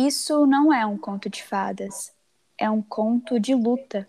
[0.00, 2.12] Isso não é um conto de fadas,
[2.56, 4.06] é um conto de luta.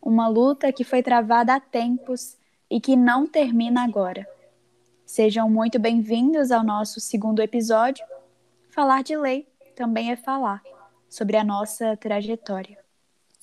[0.00, 2.38] Uma luta que foi travada há tempos
[2.70, 4.26] e que não termina agora.
[5.04, 8.02] Sejam muito bem-vindos ao nosso segundo episódio.
[8.70, 9.46] Falar de lei
[9.76, 10.62] também é falar
[11.06, 12.78] sobre a nossa trajetória.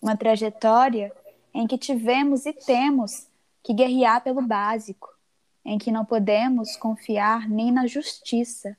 [0.01, 1.13] Uma trajetória
[1.53, 3.27] em que tivemos e temos
[3.61, 5.15] que guerrear pelo básico,
[5.63, 8.75] em que não podemos confiar nem na justiça,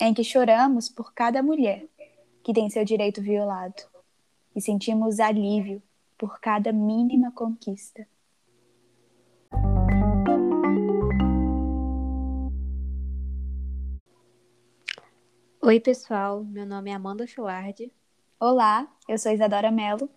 [0.00, 1.91] em que choramos por cada mulher
[2.42, 3.82] que tem seu direito violado
[4.54, 5.82] e sentimos alívio
[6.18, 8.06] por cada mínima conquista.
[15.60, 16.44] Oi, pessoal.
[16.44, 17.90] Meu nome é Amanda Schward.
[18.38, 20.10] Olá, eu sou Isadora Mello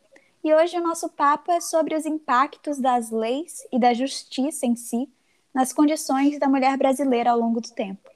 [0.44, 4.76] e hoje o nosso papo é sobre os impactos das leis e da justiça em
[4.76, 5.08] si
[5.54, 8.15] nas condições da mulher brasileira ao longo do tempo.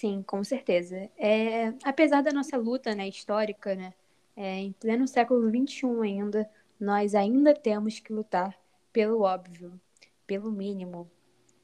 [0.00, 1.10] Sim, com certeza.
[1.18, 3.92] É, apesar da nossa luta né, histórica, né,
[4.34, 8.58] é, em pleno século XXI ainda, nós ainda temos que lutar
[8.94, 9.78] pelo óbvio,
[10.26, 11.10] pelo mínimo,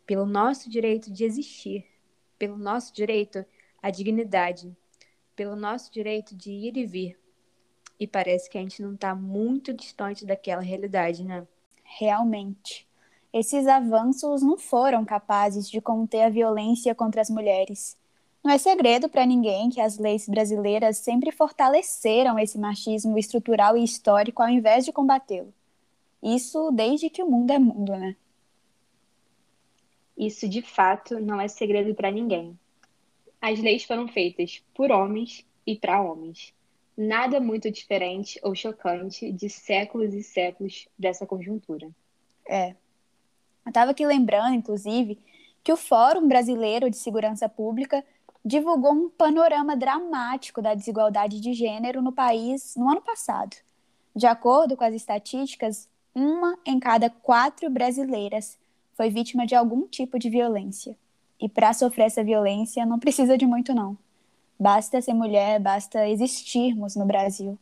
[0.05, 1.87] pelo nosso direito de existir,
[2.39, 3.43] pelo nosso direito
[3.83, 4.77] à dignidade,
[5.35, 7.19] pelo nosso direito de ir e vir.
[7.99, 11.49] E parece que a gente não está muito distante daquela realidade, né?
[11.83, 12.87] Realmente.
[13.33, 17.97] Esses avanços não foram capazes de conter a violência contra as mulheres
[18.47, 23.83] não é segredo para ninguém que as leis brasileiras sempre fortaleceram esse machismo estrutural e
[23.83, 25.53] histórico ao invés de combatê-lo.
[26.23, 28.15] Isso desde que o mundo é mundo, né?
[30.17, 32.57] Isso de fato não é segredo para ninguém.
[33.41, 36.55] As leis foram feitas por homens e para homens.
[36.97, 41.91] Nada muito diferente ou chocante de séculos e séculos dessa conjuntura.
[42.49, 42.71] É.
[42.71, 45.19] Eu estava aqui lembrando, inclusive,
[45.65, 48.05] que o Fórum Brasileiro de Segurança Pública
[48.47, 53.57] divulgou um panorama dramático da desigualdade de gênero no país no ano passado.
[54.15, 58.57] De acordo com as estatísticas, uma em cada quatro brasileiras
[58.95, 60.97] foi vítima de algum tipo de violência.
[61.41, 63.99] E para sofrer essa violência não precisa de muito não.
[64.59, 67.59] Basta ser mulher, basta existirmos no Brasil,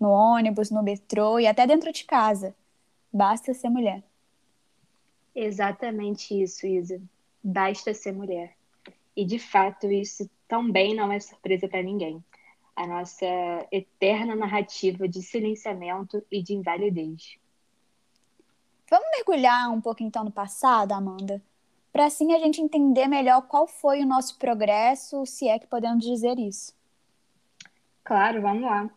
[0.00, 2.54] no ônibus, no metrô e até dentro de casa.
[3.12, 4.02] Basta ser mulher.
[5.34, 6.98] Exatamente isso, Isa.
[7.44, 8.56] Basta ser mulher.
[9.16, 12.22] E de fato, isso também não é surpresa para ninguém.
[12.74, 13.26] A nossa
[13.70, 17.36] eterna narrativa de silenciamento e de invalidez.
[18.88, 21.42] Vamos mergulhar um pouco então no passado, Amanda,
[21.92, 26.04] para assim a gente entender melhor qual foi o nosso progresso, se é que podemos
[26.04, 26.74] dizer isso.
[28.02, 28.90] Claro, vamos lá.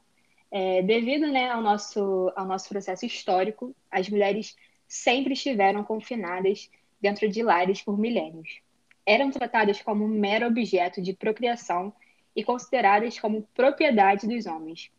[0.50, 4.56] É, devido né, ao, nosso, ao nosso processo histórico, as mulheres
[4.88, 6.70] sempre estiveram confinadas
[7.02, 8.65] dentro de lares por milênios
[9.06, 11.94] eram tratadas como mero objeto de procriação
[12.36, 14.92] e consideradas como propriedade dos homens,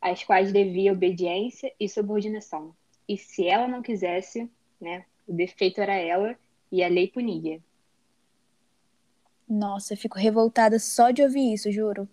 [0.00, 2.74] às quais devia obediência e subordinação.
[3.08, 4.48] E se ela não quisesse,
[4.80, 6.36] né, o defeito era ela
[6.70, 7.60] e a lei punia.
[9.48, 12.08] Nossa, eu fico revoltada só de ouvir isso, juro.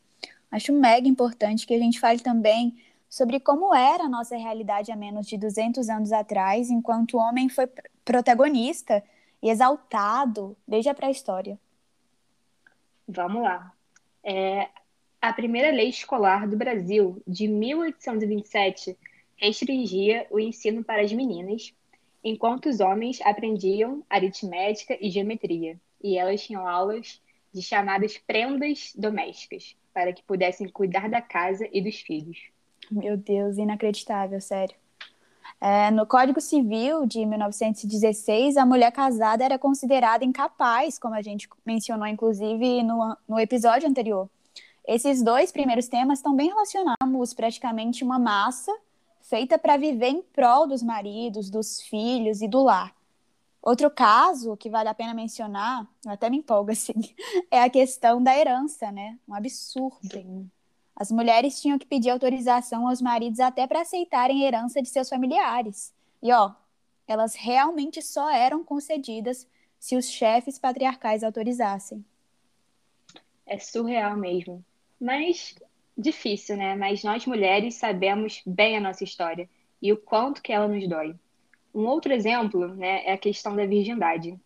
[0.50, 2.76] Acho mega importante que a gente fale também
[3.10, 7.50] sobre como era a nossa realidade há menos de 200 anos atrás, enquanto o homem
[7.50, 7.68] foi
[8.04, 9.04] protagonista
[9.42, 11.60] e exaltado desde a pré-história.
[13.08, 13.72] Vamos lá.
[14.24, 14.70] É,
[15.22, 18.98] a primeira lei escolar do Brasil, de 1827,
[19.38, 21.74] restringia o ensino para as meninas,
[22.24, 27.22] enquanto os homens aprendiam aritmética e geometria, e elas tinham aulas
[27.54, 32.50] de chamadas prendas domésticas, para que pudessem cuidar da casa e dos filhos.
[32.92, 34.76] Meu Deus, inacreditável, sério.
[35.68, 41.50] É, no Código Civil de 1916, a mulher casada era considerada incapaz, como a gente
[41.66, 44.30] mencionou, inclusive, no, no episódio anterior.
[44.88, 48.72] Esses dois primeiros temas estão bem relacionados, praticamente uma massa
[49.24, 52.96] feita para viver em prol dos maridos, dos filhos e do lar.
[53.60, 56.94] Outro caso que vale a pena mencionar, até me empolga assim,
[57.50, 59.18] é a questão da herança, né?
[59.28, 60.12] Um absurdo.
[60.12, 60.48] Sim.
[60.96, 65.94] As mulheres tinham que pedir autorização aos maridos até para aceitarem herança de seus familiares.
[66.24, 66.54] E ó,
[67.08, 69.48] elas realmente só eram concedidas
[69.78, 72.04] se os chefes patriarcais autorizassem.
[73.46, 74.64] É surreal mesmo.
[75.00, 75.54] Mas
[75.98, 76.76] difícil, né?
[76.76, 79.50] Mas nós mulheres sabemos bem a nossa história
[79.82, 81.16] e o quanto que ela nos dói.
[81.74, 84.40] Um outro exemplo, né, é a questão da virgindade.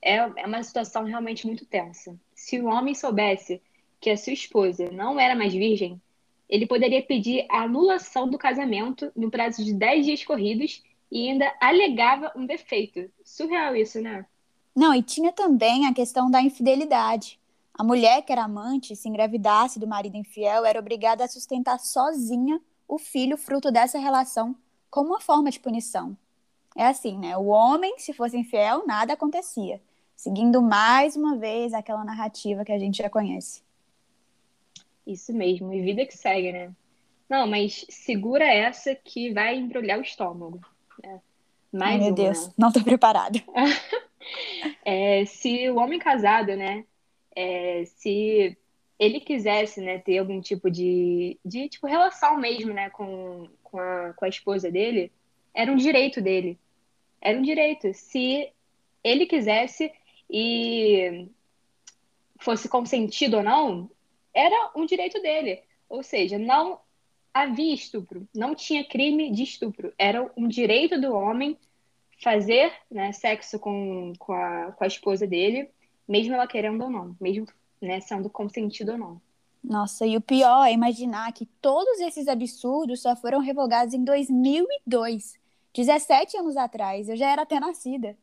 [0.00, 2.18] É, é uma situação realmente muito tensa.
[2.34, 3.60] Se o homem soubesse
[4.06, 6.00] que a sua esposa não era mais virgem,
[6.48, 10.80] ele poderia pedir a anulação do casamento no prazo de 10 dias corridos
[11.10, 13.10] e ainda alegava um defeito.
[13.24, 14.24] Surreal isso, né?
[14.72, 17.40] Não, e tinha também a questão da infidelidade.
[17.74, 22.60] A mulher que era amante, se engravidasse do marido infiel, era obrigada a sustentar sozinha
[22.86, 24.54] o filho fruto dessa relação
[24.88, 26.16] como uma forma de punição.
[26.76, 27.36] É assim, né?
[27.36, 29.82] O homem, se fosse infiel, nada acontecia.
[30.14, 33.65] Seguindo mais uma vez aquela narrativa que a gente já conhece.
[35.06, 36.72] Isso mesmo, e vida que segue, né?
[37.28, 40.60] Não, mas segura essa que vai embrulhar o estômago.
[41.02, 41.20] Né?
[41.72, 42.14] Mais Ai, meu uma.
[42.14, 43.38] Deus, não tô preparada.
[44.84, 46.84] é, se o homem casado, né?
[47.34, 48.56] É, se
[48.98, 54.14] ele quisesse, né, ter algum tipo de, de tipo, relação mesmo, né, com, com, a,
[54.14, 55.12] com a esposa dele,
[55.52, 56.58] era um direito dele.
[57.20, 57.92] Era um direito.
[57.92, 58.50] Se
[59.04, 59.92] ele quisesse
[60.30, 61.28] e
[62.38, 63.90] fosse consentido ou não,
[64.36, 65.62] era um direito dele.
[65.88, 66.78] Ou seja, não
[67.32, 69.92] havia estupro, não tinha crime de estupro.
[69.98, 71.58] Era um direito do homem
[72.22, 75.70] fazer né, sexo com, com, a, com a esposa dele,
[76.06, 77.46] mesmo ela querendo ou não, mesmo
[77.80, 79.20] né, sendo consentido ou não.
[79.64, 85.34] Nossa, e o pior é imaginar que todos esses absurdos só foram revogados em 2002,
[85.74, 87.08] 17 anos atrás.
[87.08, 88.16] Eu já era até nascida.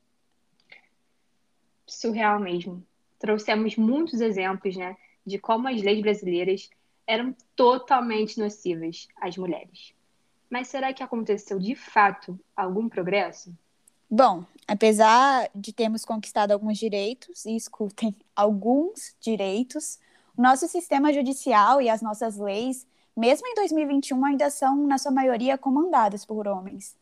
[1.86, 2.84] Surreal mesmo.
[3.20, 4.96] Trouxemos muitos exemplos, né,
[5.26, 6.70] de como as leis brasileiras
[7.06, 9.94] eram totalmente nocivas às mulheres.
[10.50, 13.54] Mas será que aconteceu de fato algum progresso?
[14.10, 20.00] Bom, apesar de termos conquistado alguns direitos, e escutem, alguns direitos,
[20.38, 22.86] o nosso sistema judicial e as nossas leis,
[23.18, 26.96] mesmo em 2021, ainda são, na sua maioria, comandadas por homens.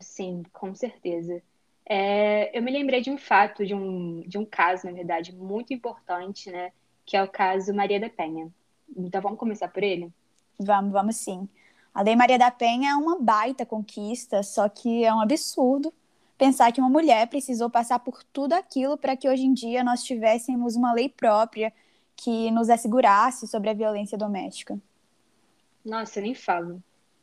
[0.00, 1.42] Sim, com certeza.
[1.84, 5.72] É, eu me lembrei de um fato, de um, de um caso, na verdade, muito
[5.72, 6.70] importante, né?
[7.08, 8.50] Que é o caso Maria da Penha.
[8.94, 10.12] Então vamos começar por ele?
[10.58, 11.48] Vamos, vamos sim.
[11.94, 15.90] A Lei Maria da Penha é uma baita conquista, só que é um absurdo
[16.36, 20.02] pensar que uma mulher precisou passar por tudo aquilo para que hoje em dia nós
[20.02, 21.72] tivéssemos uma lei própria
[22.14, 24.78] que nos assegurasse sobre a violência doméstica.
[25.82, 26.82] Nossa, eu nem falo.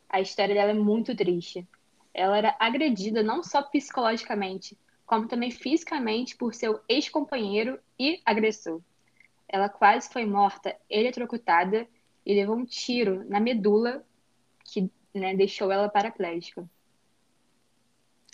[0.10, 1.64] A história dela é muito triste.
[2.12, 8.82] Ela era agredida não só psicologicamente, como também fisicamente por seu ex-companheiro e agressor.
[9.48, 11.88] Ela quase foi morta eletrocutada
[12.26, 14.04] e levou um tiro na medula
[14.64, 16.68] que né, deixou ela paraplégica.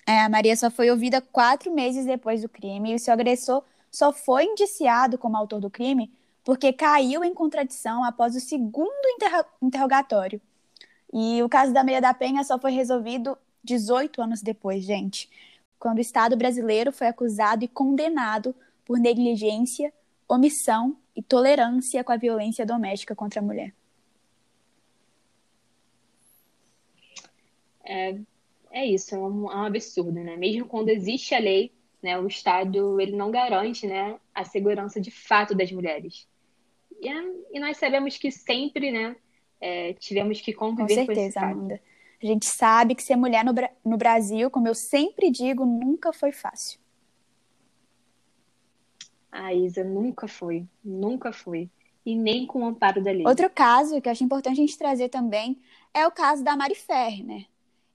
[0.07, 3.63] É, a Maria só foi ouvida quatro meses depois do crime e o seu agressor
[3.91, 6.11] só foi indiciado como autor do crime
[6.43, 8.91] porque caiu em contradição após o segundo
[9.61, 10.41] interrogatório.
[11.13, 15.29] E o caso da Meia da Penha só foi resolvido 18 anos depois, gente,
[15.77, 18.55] quando o Estado brasileiro foi acusado e condenado
[18.85, 19.93] por negligência,
[20.33, 23.73] omissão e tolerância com a violência doméstica contra a mulher.
[27.83, 28.17] É,
[28.71, 30.37] é isso, é um, é um absurdo, né?
[30.37, 35.11] Mesmo quando existe a lei, né, o Estado ele não garante né, a segurança de
[35.11, 36.27] fato das mulheres.
[37.01, 37.09] E,
[37.51, 39.15] e nós sabemos que sempre né,
[39.59, 41.81] é, tivemos que conviver com, certeza, com esse Amanda.
[42.21, 43.53] A gente sabe que ser mulher no,
[43.83, 46.79] no Brasil, como eu sempre digo, nunca foi fácil.
[49.41, 51.67] A Isa nunca foi, nunca foi.
[52.05, 53.25] E nem com o amparo da lei.
[53.25, 55.59] Outro caso que eu acho importante a gente trazer também
[55.93, 57.45] é o caso da Mari Ferre, né?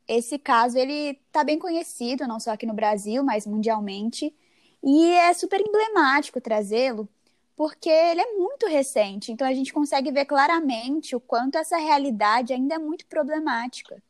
[0.08, 4.34] Esse caso ele está bem conhecido, não só aqui no Brasil, mas mundialmente,
[4.82, 7.08] e é super emblemático trazê-lo,
[7.56, 12.52] porque ele é muito recente, então a gente consegue ver claramente o quanto essa realidade
[12.52, 14.00] ainda é muito problemática.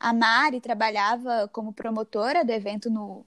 [0.00, 3.26] A Mari trabalhava como promotora do evento no,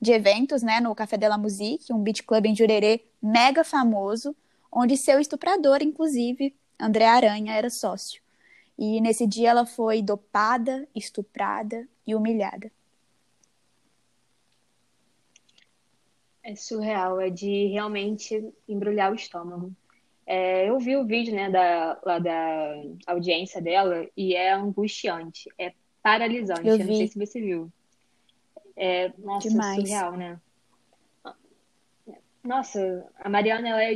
[0.00, 4.34] de eventos, né, no Café de la Musique, um beat club em Jurerê mega famoso,
[4.70, 8.20] onde seu estuprador, inclusive, André Aranha, era sócio.
[8.78, 12.70] E nesse dia ela foi dopada, estuprada e humilhada.
[16.42, 19.72] É surreal, é de realmente embrulhar o estômago.
[20.26, 25.72] É, eu vi o vídeo né, da, lá da audiência dela e é angustiante, é
[26.02, 26.66] paralisante.
[26.66, 27.72] Eu, eu não sei se você viu.
[28.76, 29.76] É, nossa, Demais.
[29.76, 30.38] surreal, né?
[32.46, 33.94] Nossa, a Mariana ela é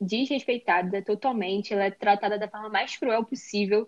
[0.00, 3.86] desrespeitada totalmente, ela é tratada da forma mais cruel possível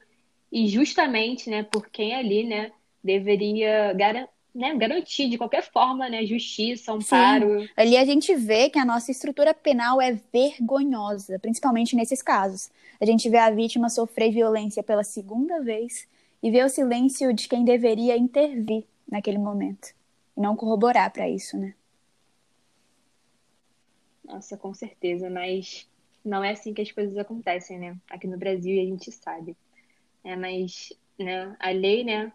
[0.52, 2.70] e justamente, né, por quem ali, né,
[3.02, 7.62] deveria gar né, garantir de qualquer forma, né, justiça, amparo.
[7.62, 7.68] Sim.
[7.76, 12.70] Ali a gente vê que a nossa estrutura penal é vergonhosa, principalmente nesses casos.
[13.00, 16.06] A gente vê a vítima sofrer violência pela segunda vez
[16.40, 19.92] e vê o silêncio de quem deveria intervir naquele momento
[20.36, 21.74] e não corroborar para isso, né?
[24.24, 25.88] Nossa, com certeza, mas
[26.24, 27.96] não é assim que as coisas acontecem, né?
[28.08, 29.56] Aqui no Brasil a gente sabe.
[30.24, 32.32] É, mas né, a lei, né,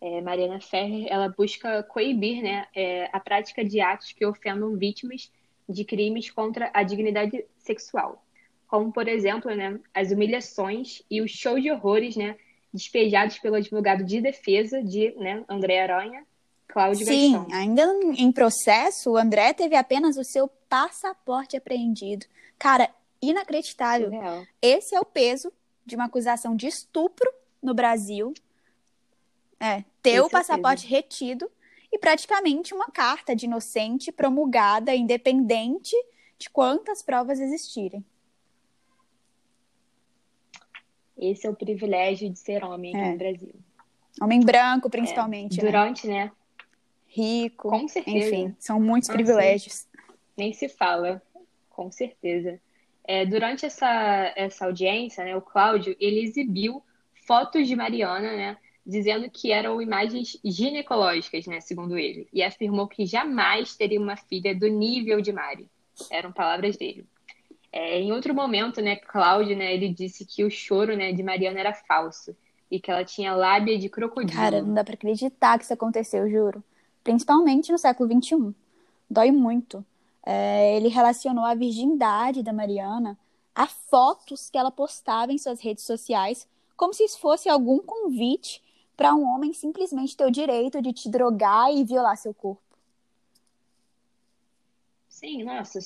[0.00, 5.30] é, Mariana Ferrer, ela busca coibir né, é, a prática de atos que ofendam vítimas
[5.68, 8.24] de crimes contra a dignidade sexual.
[8.66, 12.36] como, por exemplo, né, as humilhações e o show de horrores né,
[12.72, 16.24] despejados pelo advogado de defesa de né, André Aranha,
[16.72, 17.54] Cláudio Sim, Gastão.
[17.54, 17.82] ainda
[18.16, 22.24] em processo, o André teve apenas o seu passaporte apreendido.
[22.58, 22.88] Cara,
[23.20, 24.08] inacreditável.
[24.10, 24.46] Surreal.
[24.60, 25.52] Esse é o peso
[25.84, 27.30] de uma acusação de estupro
[27.62, 28.32] no Brasil.
[29.60, 31.50] É, ter Esse é o o passaporte retido
[31.92, 35.94] e praticamente uma carta de inocente promulgada, independente
[36.38, 38.02] de quantas provas existirem.
[41.18, 43.12] Esse é o privilégio de ser homem aqui É.
[43.12, 43.54] no Brasil.
[44.20, 45.70] Homem branco, principalmente, né?
[45.70, 46.32] Durante, né?
[47.14, 48.16] Rico, Com certeza.
[48.16, 49.86] enfim, são muitos privilégios.
[50.34, 51.20] Nem se fala,
[51.68, 52.58] com certeza.
[53.04, 56.82] É, durante essa, essa audiência, né, o Cláudio, ele exibiu
[57.26, 63.04] fotos de Mariana, né, dizendo que eram imagens ginecológicas, né, segundo ele, e afirmou que
[63.04, 65.68] jamais teria uma filha do nível de Mari.
[66.10, 67.04] Eram palavras dele.
[67.70, 71.60] É, em outro momento, né, Cláudio, né, ele disse que o choro, né, de Mariana
[71.60, 72.34] era falso
[72.70, 74.40] e que ela tinha lábia de crocodilo.
[74.40, 76.64] Cara, não dá pra acreditar que isso aconteceu, juro.
[77.02, 78.54] Principalmente no século XXI.
[79.08, 79.84] Dói muito.
[80.24, 83.18] É, ele relacionou a virgindade da Mariana
[83.54, 88.62] a fotos que ela postava em suas redes sociais, como se isso fosse algum convite
[88.96, 92.62] para um homem simplesmente ter o direito de te drogar e violar seu corpo.
[95.08, 95.78] Sim, nossa,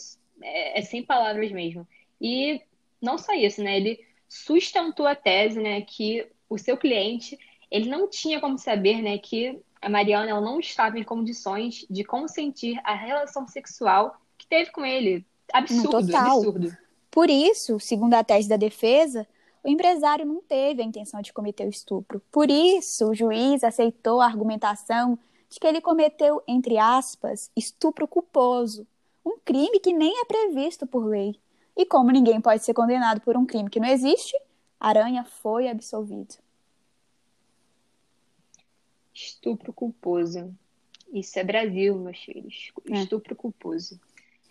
[0.43, 1.87] é, é sem palavras mesmo.
[2.21, 2.63] E
[3.01, 3.77] não só isso, né?
[3.77, 7.39] Ele sustentou a tese, né, que o seu cliente,
[7.71, 12.03] ele não tinha como saber, né, que a Mariana ela não estava em condições de
[12.03, 15.25] consentir a relação sexual que teve com ele.
[15.53, 16.39] Absurdo, total.
[16.39, 16.77] absurdo.
[17.09, 19.25] Por isso, segundo a tese da defesa,
[19.63, 22.21] o empresário não teve a intenção de cometer o estupro.
[22.33, 25.17] Por isso, o juiz aceitou a argumentação
[25.49, 28.85] de que ele cometeu, entre aspas, estupro culposo,
[29.25, 31.39] um crime que nem é previsto por lei.
[31.77, 34.37] E como ninguém pode ser condenado por um crime que não existe,
[34.81, 36.45] Aranha foi absolvido.
[39.17, 40.55] Estupro culposo.
[41.13, 42.71] Isso é Brasil, meus filhos.
[42.91, 43.01] É.
[43.01, 43.99] Estupro culposo.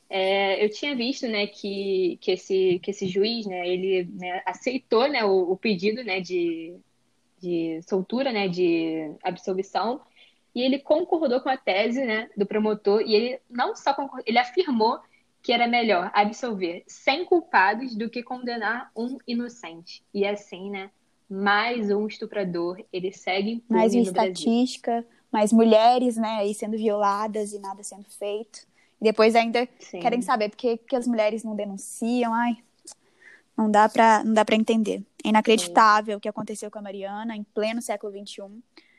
[0.10, 5.08] É, eu tinha visto, né, que, que, esse, que esse juiz, né, ele né, aceitou,
[5.08, 6.76] né, o, o pedido, né, de,
[7.40, 10.02] de soltura, né, de absolvição,
[10.54, 14.38] e ele concordou com a tese, né, do promotor, e ele não só concordou, ele
[14.38, 15.00] afirmou
[15.42, 20.04] que era melhor absolver 100 culpados do que condenar um inocente.
[20.14, 20.90] E assim, né,
[21.30, 24.32] mais um estuprador, ele segue Mais uma no Brasil.
[24.32, 28.60] estatística, mais mulheres, né, aí sendo violadas e nada sendo feito.
[29.02, 30.00] E depois ainda Sim.
[30.00, 32.34] querem saber por que, as mulheres não denunciam.
[32.34, 32.58] Ai,
[33.58, 35.04] não dá pra, não dá pra entender.
[35.24, 38.44] É inacreditável o que aconteceu com a Mariana em pleno século XXI.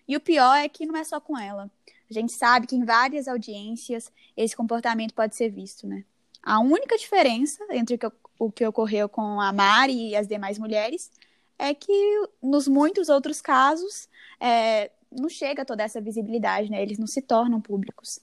[0.09, 1.71] E o pior é que não é só com ela.
[2.09, 6.05] A gente sabe que em várias audiências esse comportamento pode ser visto, né?
[6.43, 10.59] A única diferença entre o que, o que ocorreu com a Mari e as demais
[10.59, 11.11] mulheres
[11.59, 14.09] é que nos muitos outros casos
[14.41, 16.83] é, não chega toda essa visibilidade, né?
[16.83, 18.21] Eles não se tornam públicos.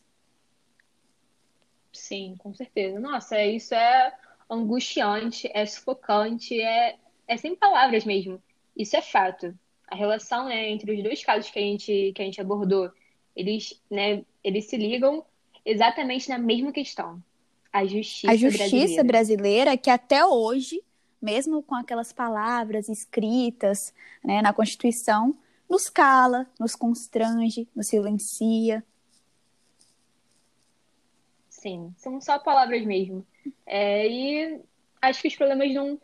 [1.92, 3.00] Sim, com certeza.
[3.00, 4.14] Nossa, isso é
[4.50, 6.96] angustiante, é sufocante, é,
[7.28, 8.42] é sem palavras mesmo.
[8.76, 9.54] Isso é fato.
[9.88, 12.92] A relação, né, entre os dois casos que a gente, que a gente abordou,
[13.36, 15.24] eles, né, eles se ligam
[15.66, 17.22] exatamente na mesma questão.
[17.72, 19.04] A justiça a justiça brasileira.
[19.04, 20.84] brasileira, que até hoje,
[21.24, 25.34] mesmo com aquelas palavras escritas né, na Constituição,
[25.70, 28.84] nos cala, nos constrange, nos silencia.
[31.50, 33.26] Sim, são só palavras mesmo.
[33.66, 34.60] É, e
[35.02, 35.98] acho que os problemas não,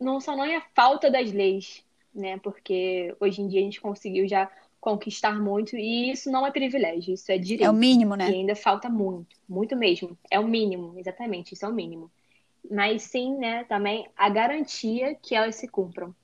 [0.00, 2.36] não são nem a falta das leis, né?
[2.38, 7.14] Porque hoje em dia a gente conseguiu já conquistar muito, e isso não é privilégio,
[7.14, 7.64] isso é direito.
[7.64, 8.26] É o mínimo, E né?
[8.26, 10.18] ainda falta muito, muito mesmo.
[10.28, 12.10] É o mínimo, exatamente, isso é o mínimo.
[12.70, 16.14] Mas sim, né, também a garantia que elas se cumpram.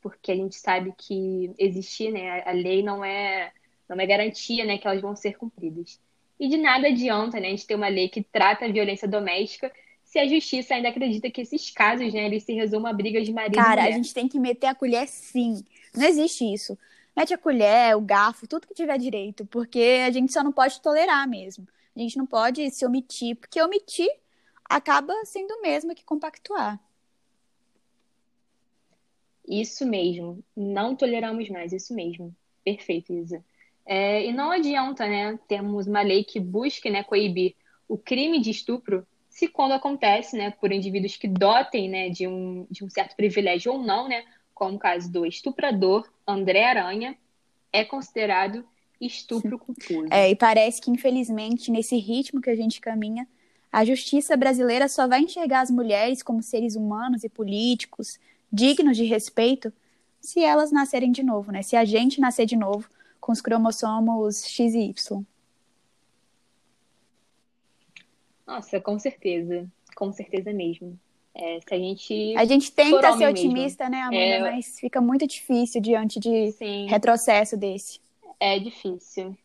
[0.00, 3.52] Porque a gente sabe que existir, né, a lei não é,
[3.88, 6.00] não é garantia, né, que elas vão ser cumpridas.
[6.38, 9.70] E de nada adianta, né, a gente ter uma lei que trata a violência doméstica
[10.10, 13.32] se a justiça ainda acredita que esses casos, né, eles se resumam a brigas de
[13.32, 13.96] marido Cara, e a mulher.
[13.96, 15.62] gente tem que meter a colher sim.
[15.94, 16.76] Não existe isso.
[17.16, 20.80] Mete a colher, o garfo, tudo que tiver direito, porque a gente só não pode
[20.80, 21.66] tolerar mesmo.
[21.94, 24.08] A gente não pode se omitir, porque omitir
[24.70, 26.80] acaba sendo o mesmo que compactuar.
[29.46, 32.34] Isso mesmo, não toleramos mais, isso mesmo.
[32.64, 33.44] Perfeito, Isa.
[33.84, 37.56] É, e não adianta, né, termos uma lei que busque, né, coibir
[37.88, 42.64] o crime de estupro se quando acontece, né, por indivíduos que dotem, né, de um,
[42.70, 44.24] de um certo privilégio ou não, né,
[44.54, 47.18] como o caso do estuprador André Aranha,
[47.72, 48.64] é considerado
[49.00, 50.06] estupro culposo.
[50.10, 53.26] É, e parece que, infelizmente, nesse ritmo que a gente caminha,
[53.72, 58.18] A justiça brasileira só vai enxergar as mulheres como seres humanos e políticos,
[58.52, 59.72] dignos de respeito,
[60.20, 61.62] se elas nascerem de novo, né?
[61.62, 62.88] Se a gente nascer de novo
[63.20, 65.24] com os cromossomos X e Y.
[68.46, 69.70] Nossa, com certeza.
[69.94, 70.98] Com certeza mesmo.
[71.32, 72.34] É, se a gente.
[72.36, 74.10] A gente tenta ser otimista, mesmo.
[74.10, 74.48] né, Amanda?
[74.48, 74.52] É...
[74.52, 76.86] Mas fica muito difícil diante de Sim.
[76.86, 78.00] retrocesso desse.
[78.40, 79.36] É difícil.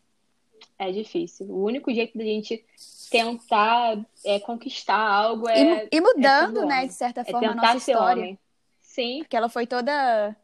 [0.78, 1.46] É difícil.
[1.46, 2.64] O único jeito da gente
[3.10, 5.84] tentar é, conquistar algo é.
[5.84, 8.22] E, e mudando, é né, de certa forma, a nossa história.
[8.22, 8.38] Homem.
[8.80, 9.18] Sim.
[9.20, 10.36] Porque ela foi toda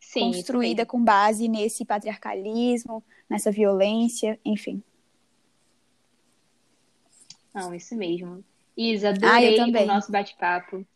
[0.00, 0.88] sim, construída sim.
[0.88, 4.82] com base nesse patriarcalismo, nessa violência, enfim.
[7.54, 8.44] Não, isso mesmo.
[8.76, 10.86] Isa, adorei ah, o nosso bate-papo.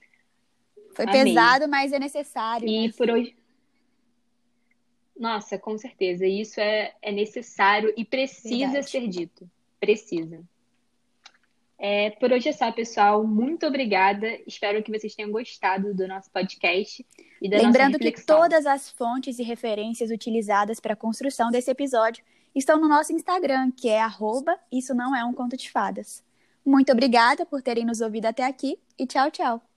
[0.94, 1.24] Foi Amei.
[1.24, 2.68] pesado, mas é necessário.
[2.68, 2.92] E né?
[2.96, 3.34] por hoje.
[5.20, 6.26] Nossa, com certeza.
[6.26, 8.90] Isso é, é necessário e precisa Verdade.
[8.90, 9.50] ser dito.
[9.78, 10.40] Precisa.
[11.78, 13.26] É, por hoje é só, pessoal.
[13.26, 14.26] Muito obrigada.
[14.46, 17.06] Espero que vocês tenham gostado do nosso podcast
[17.40, 22.24] e da Lembrando que todas as fontes e referências utilizadas para a construção desse episódio
[22.54, 26.24] estão no nosso Instagram, que é arroba Isso Não É Um Conto de Fadas.
[26.64, 29.69] Muito obrigada por terem nos ouvido até aqui e tchau, tchau!